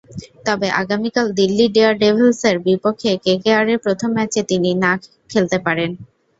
তবে 0.45 0.67
আগামীকাল 0.81 1.27
দিল্লি 1.39 1.65
ডেয়ারডেভিলসের 1.75 2.55
বিপক্ষে 2.65 3.11
কেকেআরের 3.25 3.77
প্রথম 3.85 4.09
ম্যাচে 4.15 4.41
তিনি 4.51 4.69
না-ও 4.83 4.99
খেলতে 5.29 5.57
পারেন। 5.65 5.89